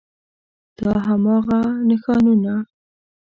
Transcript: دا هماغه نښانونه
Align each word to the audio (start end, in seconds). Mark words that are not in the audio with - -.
دا 0.77 0.91
هماغه 1.07 1.59
نښانونه 1.87 2.53